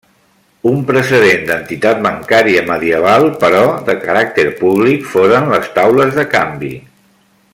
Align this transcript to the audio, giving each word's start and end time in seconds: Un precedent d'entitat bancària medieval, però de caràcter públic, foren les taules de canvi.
Un 0.69 0.77
precedent 0.85 1.43
d'entitat 1.49 2.01
bancària 2.05 2.63
medieval, 2.71 3.27
però 3.45 3.61
de 3.91 3.97
caràcter 4.07 4.47
públic, 4.63 5.07
foren 5.13 5.55
les 5.55 5.71
taules 5.79 6.19
de 6.23 6.29
canvi. 6.35 6.75